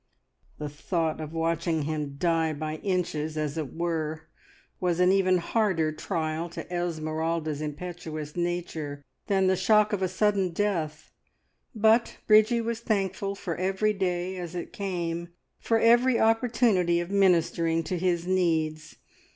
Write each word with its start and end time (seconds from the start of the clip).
The 0.57 0.67
thought 0.67 1.21
of 1.21 1.31
watching 1.31 1.83
him 1.83 2.15
die 2.17 2.53
by 2.53 2.77
inches, 2.77 3.37
as 3.37 3.55
it 3.55 3.71
were, 3.75 4.23
was 4.79 4.99
an 4.99 5.11
even 5.11 5.37
harder 5.37 5.91
trial 5.91 6.49
to 6.49 6.65
Esmeralda's 6.73 7.61
impetuous 7.61 8.35
nature 8.35 9.03
than 9.27 9.45
the 9.45 9.55
shock 9.55 9.93
of 9.93 10.01
a 10.01 10.07
sudden 10.07 10.53
death, 10.53 11.11
but 11.75 12.17
Bridgie 12.25 12.61
was 12.61 12.79
thankful 12.79 13.35
for 13.35 13.55
every 13.57 13.93
day 13.93 14.37
as 14.37 14.55
it 14.55 14.73
came, 14.73 15.27
for 15.59 15.77
every 15.77 16.19
opportunity 16.19 16.99
of 16.99 17.11
ministering 17.11 17.83
to 17.83 17.95
his 17.99 18.25
needs. 18.25 18.95